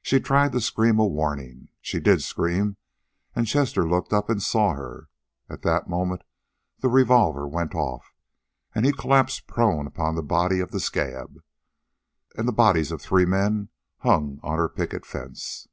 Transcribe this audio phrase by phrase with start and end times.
[0.00, 1.70] She tried to scream a warning.
[1.80, 2.76] She did scream,
[3.34, 5.08] and Chester looked up and saw her.
[5.48, 6.22] At that moment
[6.78, 8.14] the revolver went off,
[8.76, 11.40] and he collapsed prone upon the body of the scab.
[12.38, 13.70] And the bodies of three men
[14.02, 15.66] hung on her picket fence.